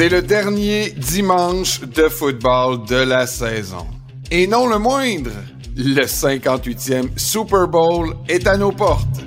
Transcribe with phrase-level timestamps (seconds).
[0.00, 3.86] C'est le dernier dimanche de football de la saison.
[4.30, 5.32] Et non le moindre,
[5.76, 9.20] le 58e Super Bowl est à nos portes.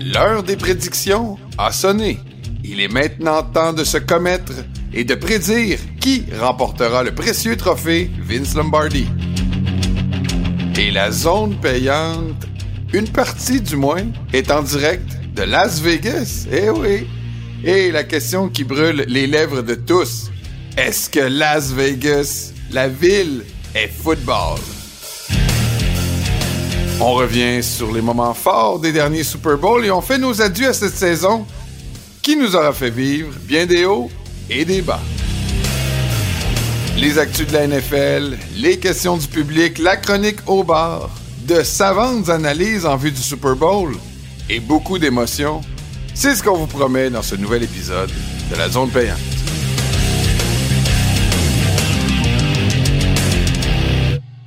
[0.00, 2.20] L'heure des prédictions a sonné.
[2.62, 4.52] Il est maintenant temps de se commettre
[4.94, 9.08] et de prédire qui remportera le précieux trophée Vince Lombardi.
[10.78, 12.46] Et la zone payante,
[12.92, 16.46] une partie du moins, est en direct de Las Vegas.
[16.48, 17.08] Eh oui.
[17.64, 20.32] Et la question qui brûle les lèvres de tous,
[20.76, 24.58] est-ce que Las Vegas, la ville, est football?
[27.00, 30.70] On revient sur les moments forts des derniers Super Bowls et on fait nos adieux
[30.70, 31.46] à cette saison
[32.20, 34.10] qui nous aura fait vivre bien des hauts
[34.50, 35.00] et des bas.
[36.96, 41.10] Les actus de la NFL, les questions du public, la chronique au bar,
[41.46, 43.94] de savantes analyses en vue du Super Bowl
[44.50, 45.60] et beaucoup d'émotions.
[46.14, 48.10] C'est ce qu'on vous promet dans ce nouvel épisode
[48.50, 49.18] de la zone payante.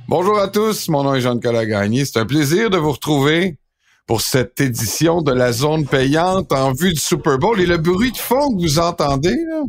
[0.08, 2.04] Bonjour à tous, mon nom est Jean-Nicolas Gagné.
[2.04, 3.58] C'est un plaisir de vous retrouver
[4.06, 7.60] pour cette édition de la zone payante en vue du Super Bowl.
[7.60, 9.62] Et le bruit de fond que vous entendez, là,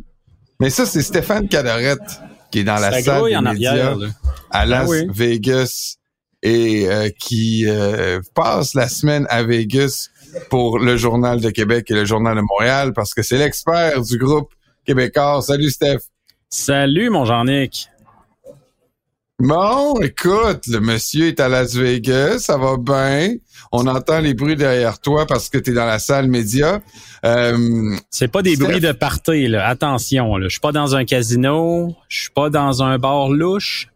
[0.59, 3.95] mais ça, c'est Stéphane Cadorette qui est dans la salle des médias
[4.51, 5.95] à Las Ah Vegas
[6.43, 10.09] et euh, qui euh, passe la semaine à Vegas
[10.49, 14.17] pour le Journal de Québec et le Journal de Montréal parce que c'est l'expert du
[14.17, 14.49] groupe
[14.85, 15.41] québécois.
[15.41, 15.99] Salut Steph.
[16.49, 17.89] Salut, mon Jean-Nic.
[19.39, 23.35] Bon, écoute, le monsieur est à Las Vegas, ça va bien.
[23.71, 26.81] On entend les bruits derrière toi parce que tu es dans la salle média.
[27.23, 28.65] Euh, C'est pas des Steph.
[28.65, 29.67] bruits de party, là.
[29.67, 30.45] Attention, là.
[30.47, 31.95] Je suis pas dans un casino.
[32.09, 33.89] Je suis pas dans un bar louche.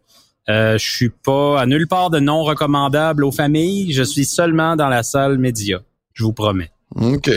[0.49, 3.93] Euh, je suis pas à nulle part de non recommandable aux familles.
[3.93, 5.79] Je suis seulement dans la salle média.
[6.13, 6.71] Je vous promets.
[6.95, 7.29] OK.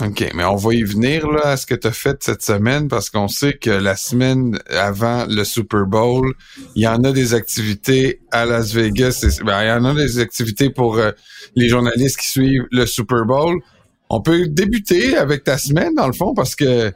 [0.00, 2.86] OK, mais on va y venir là à ce que tu as fait cette semaine
[2.86, 6.34] parce qu'on sait que la semaine avant le Super Bowl,
[6.76, 9.40] il y en a des activités à Las Vegas.
[9.44, 11.10] Ben, il y en a des activités pour euh,
[11.56, 13.60] les journalistes qui suivent le Super Bowl.
[14.08, 16.92] On peut débuter avec ta semaine dans le fond parce que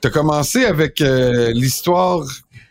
[0.00, 2.24] tu as commencé avec euh, l'histoire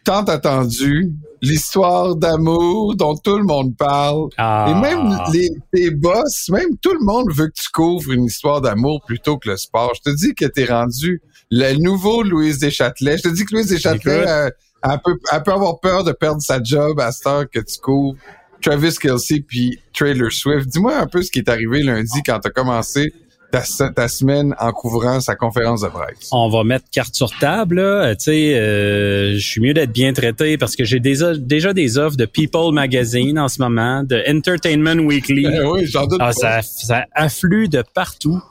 [0.07, 4.29] tant attendue, l'histoire d'amour dont tout le monde parle.
[4.37, 4.67] Ah.
[4.69, 8.61] Et même les, tes boss, même tout le monde veut que tu couvres une histoire
[8.61, 9.91] d'amour plutôt que le sport.
[9.95, 13.17] Je te dis que t'es rendu le nouveau Louise Deschâtelet.
[13.17, 14.49] Je te dis que Louise Deschâtelet, euh,
[14.81, 17.77] elle, peut, elle peut avoir peur de perdre sa job à cette heure que tu
[17.81, 18.15] couvres
[18.61, 20.69] Travis Kelsey puis Trailer Swift.
[20.69, 23.13] Dis-moi un peu ce qui est arrivé lundi quand t'as commencé
[23.51, 26.29] ta, se- ta semaine en couvrant sa conférence de presse.
[26.31, 27.79] On va mettre carte sur table.
[27.79, 31.73] Euh, Tu sais, euh, je suis mieux d'être bien traité parce que j'ai déjà, déjà
[31.73, 35.45] des offres de People Magazine en ce moment, de Entertainment Weekly.
[35.51, 38.41] Eh oui, j'en doute Ah, ça, ça afflue de partout.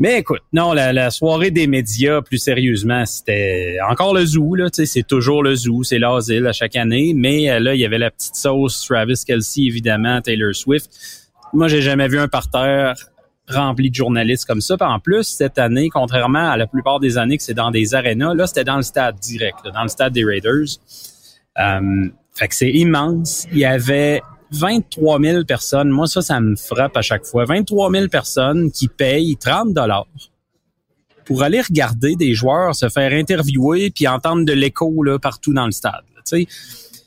[0.00, 4.56] Mais écoute, non, la, la soirée des médias, plus sérieusement, c'était encore le zoo.
[4.56, 7.12] Là, tu sais, c'est toujours le zoo, c'est l'asile à chaque année.
[7.14, 10.90] Mais euh, là, il y avait la petite sauce Travis Kelsey, évidemment, Taylor Swift.
[11.52, 12.94] Moi, j'ai jamais vu un parterre
[13.48, 14.76] rempli de journalistes comme ça.
[14.80, 18.34] En plus, cette année, contrairement à la plupart des années que c'est dans des arénas,
[18.34, 20.78] là, c'était dans le stade direct, dans le stade des Raiders.
[21.58, 23.46] Euh, fait que c'est immense.
[23.52, 25.90] Il y avait 23 000 personnes.
[25.90, 27.44] Moi, ça, ça me frappe à chaque fois.
[27.44, 30.06] 23 000 personnes qui payent 30 dollars
[31.24, 35.72] pour aller regarder des joueurs se faire interviewer puis entendre de l'écho partout dans le
[35.72, 36.04] stade.
[36.26, 36.46] Tu sais,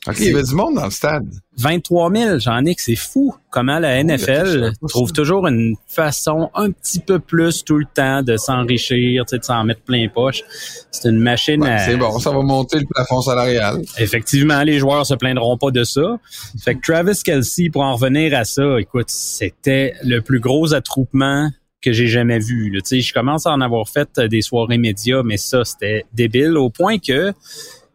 [0.07, 1.27] OK, il y avait du monde dans le stade.
[1.57, 6.49] 23 000, j'en ai que c'est fou comment la je NFL trouve toujours une façon
[6.53, 10.43] un petit peu plus tout le temps de s'enrichir, de s'en mettre plein les poches.
[10.91, 11.79] C'est une machine à...
[11.79, 13.81] c'est bon, ça va monter le plafond salarial.
[13.97, 16.17] Effectivement, les joueurs se plaindront pas de ça.
[16.63, 21.49] Fait que Travis Kelsey, pour en revenir à ça, écoute, c'était le plus gros attroupement
[21.81, 22.69] que j'ai jamais vu.
[22.71, 22.81] là.
[22.81, 26.05] Tu sais, je commence à en avoir fait euh, des soirées médias, mais ça, c'était
[26.13, 27.33] débile au point que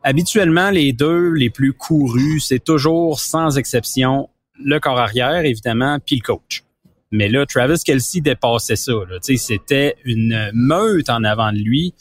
[0.03, 4.29] habituellement, les deux les plus courus, c'est toujours, sans exception,
[4.63, 6.65] le corps arrière, évidemment, puis le coach.
[7.11, 8.93] Mais là, Travis Kelsey dépassait ça.
[9.21, 11.95] C'était une meute en avant de lui.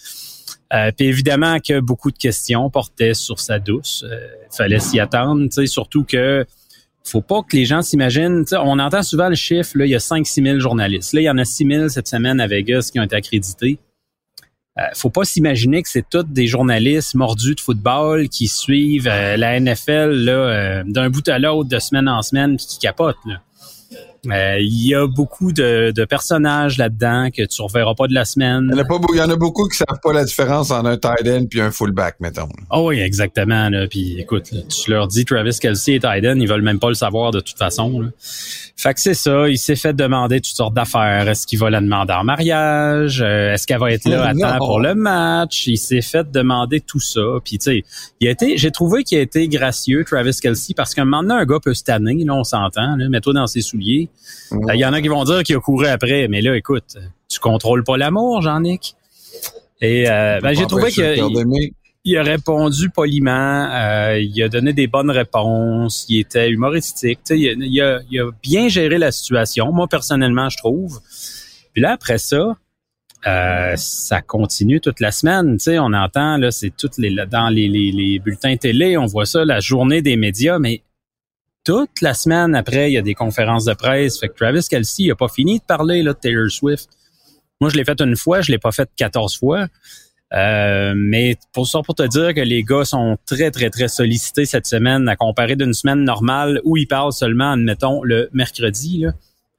[0.73, 4.05] Euh, puis évidemment que beaucoup de questions portaient sur sa douce.
[4.09, 4.17] Euh,
[4.49, 6.45] fallait s'y attendre, surtout que
[7.03, 8.45] faut pas que les gens s'imaginent.
[8.53, 11.13] On entend souvent le chiffre, là, il y a 5-6 000 journalistes.
[11.13, 13.79] Là, il y en a 6 000 cette semaine à Vegas qui ont été accrédités.
[14.79, 19.35] Euh, faut pas s'imaginer que c'est tous des journalistes mordus de football qui suivent euh,
[19.35, 23.18] la NFL euh, d'un bout à l'autre, de semaine en semaine, puis qui capotent.
[23.25, 23.41] Là.
[24.29, 28.69] Euh, il y a beaucoup de, personnages là-dedans que tu reverras pas de la semaine.
[28.71, 30.69] Il y en a, pas, il y en a beaucoup qui savent pas la différence
[30.69, 32.50] entre un tight end puis un fullback, mettons.
[32.69, 33.69] Oh oui, exactement.
[33.69, 33.88] Là.
[33.88, 36.94] Puis écoute, tu leur dis Travis Kelsey est tight end, ils veulent même pas le
[36.94, 38.00] savoir de toute façon.
[38.00, 38.09] Là.
[38.77, 41.27] Fait que c'est ça, il s'est fait demander toutes sortes d'affaires.
[41.27, 43.21] Est-ce qu'il va la demander en mariage?
[43.21, 45.65] Euh, est-ce qu'elle va être là à temps pour le match?
[45.67, 47.21] Il s'est fait demander tout ça.
[47.44, 47.83] Puis tu sais,
[48.19, 51.41] il a été, j'ai trouvé qu'il a été gracieux, Travis Kelsey, parce qu'un moment donné,
[51.41, 54.09] un gars peut se tanner, là, on s'entend, mets-toi dans ses souliers.
[54.51, 56.97] Il y en a qui vont dire qu'il a couru après, mais là, écoute,
[57.29, 58.95] tu contrôles pas l'amour, Jean-Nic.
[59.81, 61.73] Et euh, ben, j'ai trouvé qu'il
[62.03, 67.63] il a répondu poliment, euh, il a donné des bonnes réponses, il était humoristique, il,
[67.63, 70.99] il, a, il, a, bien géré la situation, moi personnellement, je trouve.
[71.73, 72.57] Puis là, après ça,
[73.27, 75.57] euh, ça continue toute la semaine.
[75.57, 79.05] Tu sais, on entend là, c'est toutes les dans les, les, les, bulletins télé, on
[79.05, 80.81] voit ça, la journée des médias, mais
[81.63, 84.19] toute la semaine après, il y a des conférences de presse.
[84.19, 86.89] Fait que Travis Kelsey il a pas fini de parler là, de Taylor Swift.
[87.59, 89.67] Moi, je l'ai fait une fois, je l'ai pas fait 14 fois.
[90.33, 94.45] Euh, mais pour ça, pour te dire que les gars sont très, très, très sollicités
[94.45, 98.99] cette semaine à comparer d'une semaine normale où ils parlent seulement, admettons, le mercredi.
[98.99, 99.13] Là.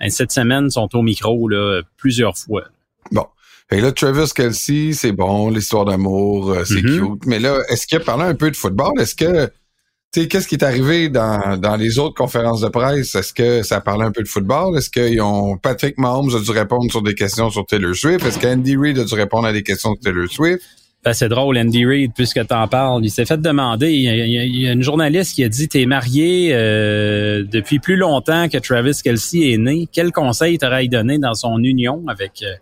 [0.08, 2.64] Cette semaine, ils sont au micro là, plusieurs fois.
[3.12, 3.26] Bon.
[3.70, 7.12] Et là, Travis Kelsey, c'est bon, l'histoire d'amour, euh, c'est mm-hmm.
[7.12, 7.26] cute.
[7.26, 9.00] Mais là, est-ce qu'il a parlé un peu de football?
[9.00, 9.50] Est-ce que
[10.14, 13.14] sais, qu'est-ce qui est arrivé dans, dans les autres conférences de presse?
[13.14, 14.76] Est-ce que ça parlait un peu de football?
[14.76, 18.24] Est-ce qu'ils ont Patrick Mahomes a dû répondre sur des questions sur Taylor Swift?
[18.24, 20.62] Est-ce qu'Andy Reid a dû répondre à des questions sur Taylor Swift?
[21.04, 23.04] Ben, c'est drôle, Andy Reid, puisque tu en parles.
[23.04, 27.42] Il s'est fait demander, il y, a, une journaliste qui a dit, t'es marié euh,
[27.42, 29.88] depuis plus longtemps que Travis Kelsey est né.
[29.90, 32.42] Quel conseil t'aurais donné dans son union avec...
[32.42, 32.54] Euh,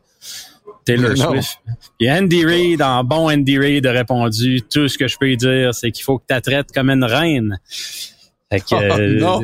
[0.84, 1.58] Taylor Swift.
[2.00, 5.74] Et Andy Reid, en bon Andy Reid, a répondu tout ce que je peux dire,
[5.74, 7.58] c'est qu'il faut que tu traites comme une reine.
[8.52, 9.40] Fait que, oh,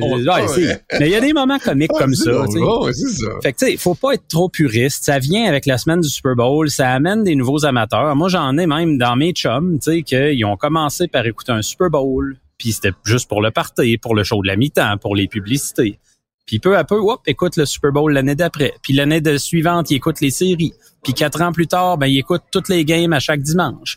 [0.98, 2.32] mais il y a des moments comiques comme ça.
[2.34, 3.26] Oh, ça.
[3.40, 5.04] Fait que tu sais, faut pas être trop puriste.
[5.04, 8.16] Ça vient avec la semaine du Super Bowl, ça amène des nouveaux amateurs.
[8.16, 11.62] Moi, j'en ai même dans mes chums, tu sais, qu'ils ont commencé par écouter un
[11.62, 15.14] Super Bowl, puis c'était juste pour le party, pour le show de la mi-temps, pour
[15.14, 16.00] les publicités.
[16.44, 18.72] Puis peu à peu, hop, écoute le Super Bowl l'année d'après.
[18.82, 20.74] Puis l'année suivante, il écoute les séries.
[21.06, 23.96] Puis quatre ans plus tard, ben il écoute toutes les games à chaque dimanche.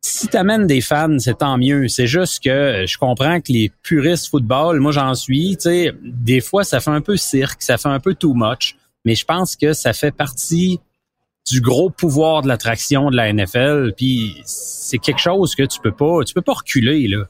[0.00, 1.86] Si t'amènes des fans, c'est tant mieux.
[1.86, 6.40] C'est juste que je comprends que les puristes football, moi j'en suis, tu sais, des
[6.40, 8.74] fois ça fait un peu cirque, ça fait un peu too much.
[9.04, 10.80] Mais je pense que ça fait partie
[11.48, 13.92] du gros pouvoir de l'attraction de la NFL.
[13.96, 17.26] Puis c'est quelque chose que tu peux pas, tu peux pas reculer là.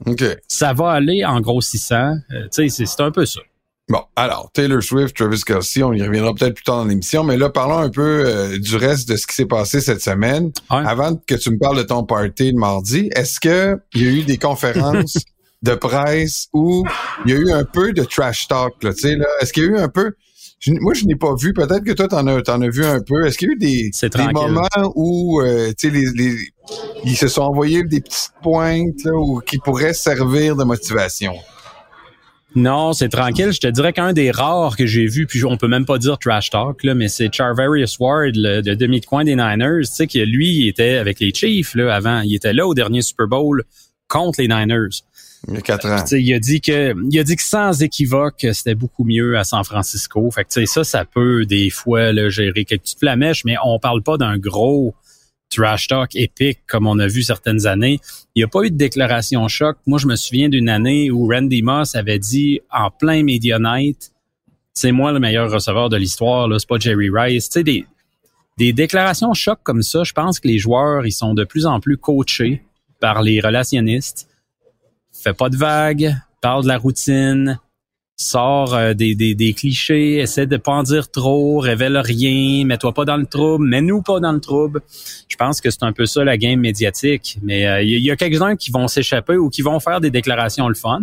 [0.48, 2.14] Ça va aller en grossissant.
[2.32, 3.42] Euh, tu sais, c'est un peu ça.
[3.88, 7.36] Bon, alors, Taylor Swift, Travis Kelsey, on y reviendra peut-être plus tard dans l'émission, mais
[7.36, 10.50] là, parlons un peu euh, du reste de ce qui s'est passé cette semaine.
[10.86, 14.10] Avant que tu me parles de ton party de mardi, est-ce que il y a
[14.10, 15.18] eu des conférences
[15.62, 16.84] de presse où
[17.24, 19.26] il y a eu un peu de trash talk, là, tu sais, là?
[19.40, 20.14] Est-ce qu'il y a eu un peu...
[20.80, 21.52] moi, je n'ai pas vu.
[21.52, 23.24] Peut-être que toi, t'en as, t'en as vu un peu.
[23.24, 24.66] Est-ce qu'il y a eu des, des moments
[24.96, 26.36] où, euh, tu sais, les, les,
[27.04, 31.34] ils se sont envoyés des petites pointes là, ou qui pourraient servir de motivation?
[32.56, 33.52] Non, c'est tranquille.
[33.52, 36.18] Je te dirais qu'un des rares que j'ai vu, puis on peut même pas dire
[36.18, 40.48] trash talk, là, mais c'est Charvarius Ward, le, demi-coin des Niners, tu sais, que lui,
[40.48, 42.22] il était avec les Chiefs là, avant.
[42.22, 43.62] Il était là au dernier Super Bowl
[44.08, 45.02] contre les Niners.
[45.48, 46.02] Il y a quatre ans.
[46.10, 49.62] il a dit que, il a dit que sans équivoque, c'était beaucoup mieux à San
[49.62, 50.30] Francisco.
[50.30, 53.56] Fait que, tu sais, ça, ça peut des fois là, gérer quelques petites flamèches, mais
[53.62, 54.94] on parle pas d'un gros
[55.50, 58.00] trash talk épique comme on a vu certaines années.
[58.34, 59.76] Il n'y a pas eu de déclaration choc.
[59.86, 64.12] Moi, je me souviens d'une année où Randy Moss avait dit en plein Media Night,
[64.74, 67.48] c'est moi le meilleur receveur de l'histoire, là, c'est pas Jerry Rice.
[67.48, 67.86] Tu des,
[68.58, 71.80] des déclarations choc comme ça, je pense que les joueurs, ils sont de plus en
[71.80, 72.62] plus coachés
[73.00, 74.28] par les relationnistes.
[75.12, 77.58] Fais pas de vagues, parle de la routine,
[78.16, 82.92] sors euh, des, des, des, clichés, essaie de pas en dire trop, révèle rien, mets-toi
[82.94, 84.80] pas dans le trouble, mets-nous pas dans le trouble.
[85.28, 87.38] Je pense que c'est un peu ça la game médiatique.
[87.42, 90.68] Mais il euh, y, a quelques-uns qui vont s'échapper ou qui vont faire des déclarations
[90.68, 91.02] le fun,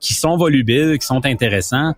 [0.00, 1.94] qui sont volubiles, qui sont intéressants,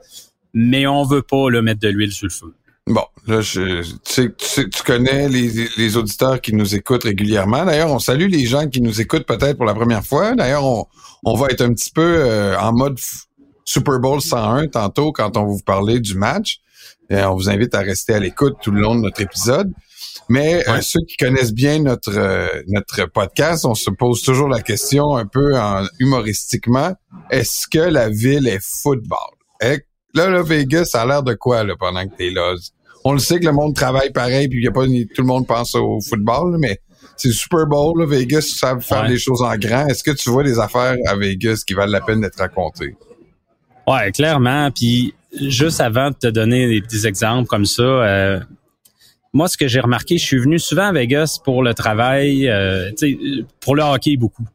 [0.52, 2.52] mais on veut pas le mettre de l'huile sur le feu.
[2.88, 7.64] Bon, là, je, tu, sais, tu, tu connais les, les, auditeurs qui nous écoutent régulièrement.
[7.64, 10.36] D'ailleurs, on salue les gens qui nous écoutent peut-être pour la première fois.
[10.36, 10.86] D'ailleurs, on,
[11.24, 12.96] on va être un petit peu euh, en mode
[13.66, 16.60] Super Bowl 101 tantôt quand on vous parler du match.
[17.10, 19.70] Et on vous invite à rester à l'écoute tout le long de notre épisode.
[20.28, 24.60] Mais euh, ceux qui connaissent bien notre euh, notre podcast, on se pose toujours la
[24.60, 26.94] question un peu en, humoristiquement
[27.30, 29.36] est-ce que la ville est football?
[29.62, 29.82] Et
[30.16, 32.54] Là, là, Vegas, ça a l'air de quoi là pendant que t'es là?
[33.04, 35.46] On le sait que le monde travaille pareil, puis y a pas tout le monde
[35.46, 36.80] pense au football, mais
[37.18, 39.86] c'est Super Bowl, là, Vegas savent faire les choses en grand.
[39.88, 42.96] Est-ce que tu vois des affaires à Vegas qui valent la peine d'être racontées?
[43.86, 44.70] Ouais, clairement.
[44.70, 48.40] Puis juste avant de te donner des petits exemples comme ça, euh,
[49.32, 52.90] moi, ce que j'ai remarqué, je suis venu souvent à Vegas pour le travail, euh,
[53.60, 54.46] pour le hockey beaucoup.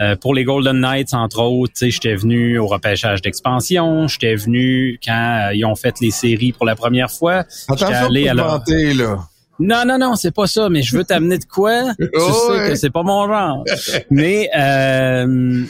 [0.00, 5.48] Euh, pour les Golden Knights, entre autres, j'étais venu au repêchage d'expansion, j'étais venu quand
[5.50, 7.44] euh, ils ont fait les séries pour la première fois.
[7.68, 8.64] Attention allé à leur...
[8.66, 9.18] là.
[9.58, 11.92] Non, non, non, c'est pas ça, mais je veux t'amener de quoi?
[12.00, 13.62] tu oh, sais que c'est pas mon genre.
[14.10, 15.64] mais euh,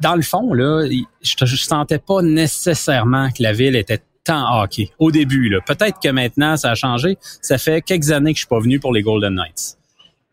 [0.00, 0.88] dans le fond, là,
[1.22, 5.58] je, je sentais pas nécessairement que la ville était tant hockey au début.
[5.66, 7.18] Peut-être que maintenant, ça a changé.
[7.42, 9.78] Ça fait quelques années que je suis pas venu pour les Golden Knights.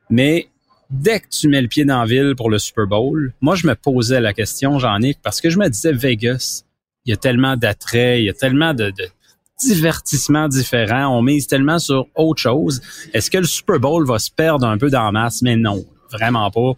[0.09, 0.49] Mais
[0.89, 3.67] dès que tu mets le pied dans la ville pour le Super Bowl, moi, je
[3.67, 6.63] me posais la question, Jean-Nic, parce que je me disais, Vegas,
[7.05, 9.07] il y a tellement d'attraits, il y a tellement de, de
[9.59, 12.81] divertissements différents, on mise tellement sur autre chose.
[13.13, 15.41] Est-ce que le Super Bowl va se perdre un peu dans la masse?
[15.41, 16.73] Mais non, vraiment pas.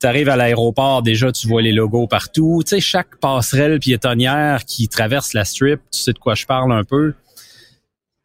[0.00, 2.62] Tu arrives à l'aéroport, déjà, tu vois les logos partout.
[2.64, 6.72] Tu sais, chaque passerelle piétonnière qui traverse la strip, tu sais de quoi je parle
[6.72, 7.14] un peu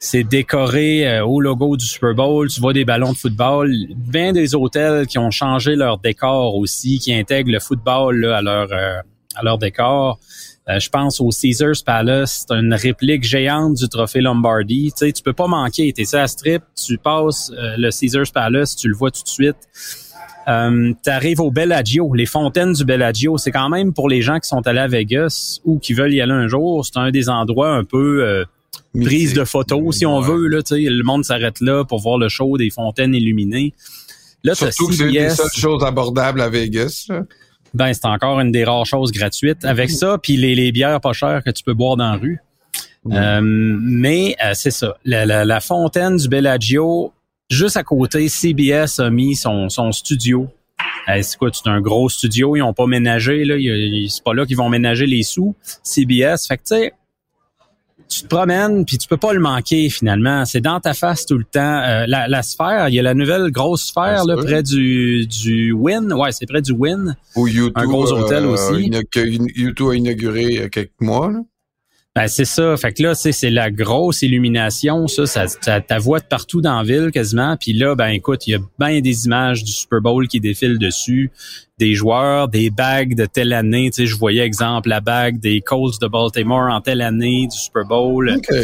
[0.03, 2.49] c'est décoré euh, au logo du Super Bowl.
[2.49, 3.71] Tu vois des ballons de football.
[3.95, 8.67] Bien des hôtels qui ont changé leur décor aussi, qui intègrent le football à leur
[8.73, 8.99] euh,
[9.35, 10.19] à leur décor.
[10.67, 14.91] Euh, je pense au Caesars Palace, c'est une réplique géante du trophée Lombardi.
[14.91, 15.93] Tu sais, tu peux pas manquer.
[15.93, 19.57] T'es ça à strip, tu passes le Caesars Palace, tu le vois tout de suite.
[20.51, 24.39] Euh, tu arrives au Bellagio, les fontaines du Bellagio, c'est quand même pour les gens
[24.39, 27.29] qui sont allés à Vegas ou qui veulent y aller un jour, c'est un des
[27.29, 28.45] endroits un peu
[28.99, 30.47] prise de photos, si on veut.
[30.47, 33.73] Là, le monde s'arrête là pour voir le show des fontaines illuminées.
[34.43, 37.07] Là, Surtout que c'est une des seules choses abordables à Vegas.
[37.73, 39.63] Ben, c'est encore une des rares choses gratuites.
[39.63, 42.39] Avec ça, puis les, les, bières pas chères que tu peux boire dans la rue.
[43.11, 44.97] Euh, mais euh, c'est ça.
[45.05, 47.13] La, fontaine du Bellagio,
[47.51, 50.47] juste à côté, CBS a mis son, son studio.
[51.09, 53.55] Euh, c'est quoi, c'est un gros studio, ils ont pas ménagé, là.
[54.09, 55.55] C'est pas là qu'ils vont ménager les sous.
[55.83, 56.47] CBS.
[56.47, 56.93] Fait que tu sais,
[58.11, 60.45] tu te promènes puis tu peux pas le manquer finalement.
[60.45, 61.81] C'est dans ta face tout le temps.
[61.81, 66.11] Euh, la, sphère, il y a la nouvelle grosse sphère là, près du du Win.
[66.13, 67.15] Ouais, c'est près du Win.
[67.35, 68.91] un gros hôtel euh, aussi.
[69.11, 71.31] Que YouTube a inauguré il y a quelques mois.
[71.31, 71.39] Là.
[72.13, 72.75] Ben, c'est ça.
[72.75, 76.75] Fait que là, c'est la grosse illumination, ça, ça, ça ta voix de partout dans
[76.75, 77.55] la ville quasiment.
[77.55, 80.77] Puis là, ben écoute, il y a bien des images du Super Bowl qui défilent
[80.77, 81.31] dessus,
[81.79, 83.91] des joueurs, des bagues de telle année.
[83.91, 87.57] Tu sais, je voyais exemple la bague des Colts de Baltimore en telle année du
[87.57, 88.41] Super Bowl.
[88.49, 88.55] Tu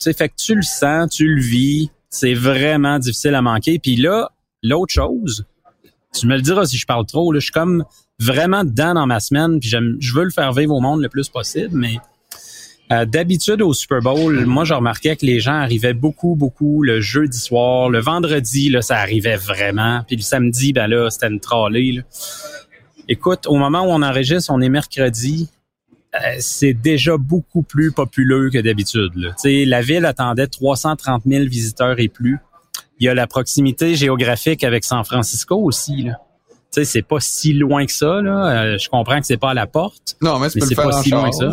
[0.00, 1.90] sais, fait que tu le sens, tu le vis.
[2.08, 3.78] C'est vraiment difficile à manquer.
[3.78, 4.32] Puis là,
[4.64, 5.44] l'autre chose,
[6.12, 7.30] tu me le diras si je parle trop.
[7.30, 7.84] Là, je suis comme
[8.18, 9.60] vraiment dedans dans ma semaine.
[9.60, 11.98] Puis je veux le faire vivre au monde le plus possible, mais
[12.92, 17.00] euh, d'habitude au Super Bowl, moi je remarquais que les gens arrivaient beaucoup, beaucoup le
[17.00, 17.88] jeudi soir.
[17.88, 20.02] Le vendredi, là, ça arrivait vraiment.
[20.06, 22.02] Puis le samedi, ben là, c'était une trolley.
[23.08, 25.48] Écoute, au moment où on enregistre, on est mercredi.
[26.14, 29.32] Euh, c'est déjà beaucoup plus populeux que d'habitude.
[29.44, 32.38] La ville attendait 330 000 visiteurs et plus.
[32.98, 36.02] Il y a la proximité géographique avec San Francisco aussi.
[36.02, 36.20] Là.
[36.70, 38.20] c'est pas si loin que ça.
[38.20, 38.46] Là.
[38.46, 40.16] Euh, je comprends que c'est pas à la porte.
[40.20, 41.52] Non, mais, c'est pas si loin que ça.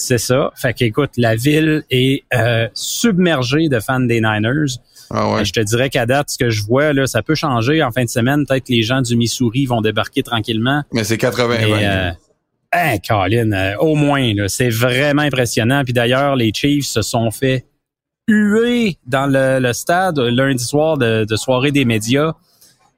[0.00, 0.50] C'est ça.
[0.56, 4.78] Fait qu'écoute, la ville est euh, submergée de fans des Niners.
[5.10, 5.44] Ah ouais.
[5.44, 8.04] Je te dirais qu'à date, ce que je vois, là, ça peut changer en fin
[8.04, 8.46] de semaine.
[8.46, 10.84] Peut-être que les gens du Missouri vont débarquer tranquillement.
[10.94, 12.10] Mais c'est 80 euh,
[12.72, 15.84] hein, Colin, euh, au moins, là, c'est vraiment impressionnant.
[15.84, 17.66] Puis d'ailleurs, les Chiefs se sont fait
[18.26, 22.32] huer dans le, stade lundi soir de, soirée des médias.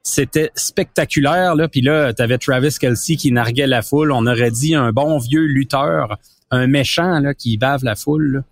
[0.03, 1.55] C'était spectaculaire.
[1.55, 1.67] Là.
[1.67, 4.13] Puis là, tu avais Travis Kelsey qui narguait la foule.
[4.13, 6.17] On aurait dit un bon vieux lutteur
[6.53, 8.43] un méchant là, qui bave la foule.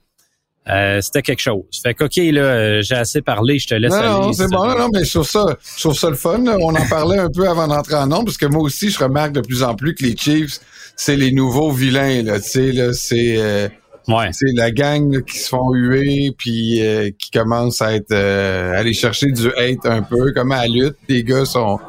[0.69, 1.63] Euh, c'était quelque chose.
[1.81, 4.07] Fait que, OK, là, euh, j'ai assez parlé, je te laisse aller.
[4.07, 6.43] Non, c'est bon, non, mais je trouve ça, je trouve ça le fun.
[6.45, 9.33] On en parlait un peu avant d'entrer en nombre, parce que moi aussi, je remarque
[9.33, 10.59] de plus en plus que les Chiefs,
[10.95, 13.37] c'est les nouveaux vilains, là, tu sais, là, c'est...
[13.37, 13.69] Euh,
[14.07, 14.29] ouais.
[14.33, 16.81] C'est la gang qui se font huer puis
[17.17, 20.97] qui commence à être aller chercher du hate un peu comme à la lutte.
[21.07, 21.79] Les gars sont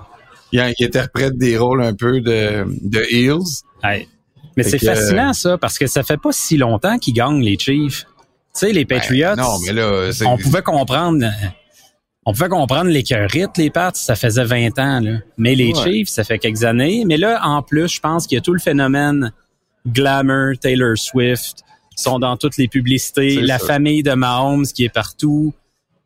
[0.53, 3.65] ils, interprètent des rôles un peu de de heels.
[4.57, 8.05] Mais c'est fascinant, ça, parce que ça fait pas si longtemps qu'ils gagnent, les Chiefs.
[8.55, 11.27] Tu sais, les ben, Patriots, non, mais là, on pouvait comprendre...
[12.25, 15.01] On pouvait comprendre les cœurites, les Pats, ça faisait 20 ans.
[15.01, 15.19] Là.
[15.39, 17.03] Mais les Chiefs, ça fait quelques années.
[17.05, 19.33] Mais là, en plus, je pense qu'il y a tout le phénomène
[19.89, 21.65] glamour, Taylor Swift,
[21.97, 25.53] sont dans toutes les publicités, la famille de Mahomes qui est partout.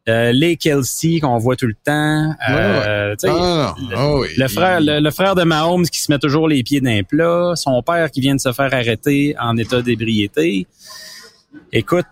[0.09, 2.33] Euh, les Kelsey qu'on voit tout le temps.
[2.49, 3.75] Euh, ah,
[4.37, 7.83] le, frère, le, frère de Mahomes qui se met toujours les pieds d'un plat, son
[7.83, 10.69] père qui vient de se faire arrêter en état d'ébriété.
[11.73, 12.07] Écoute,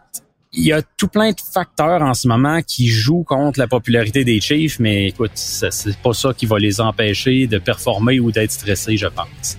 [0.52, 4.24] il y a tout plein de facteurs en ce moment qui jouent contre la popularité
[4.24, 8.52] des Chiefs, mais écoute, c'est pas ça qui va les empêcher de performer ou d'être
[8.52, 9.56] stressés, je pense.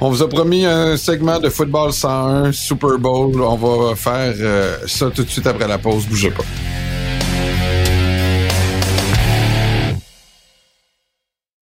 [0.00, 3.40] On vous a promis un segment de football 101 Super Bowl.
[3.40, 6.06] On va faire euh, ça tout de suite après la pause.
[6.06, 6.44] Bougez pas.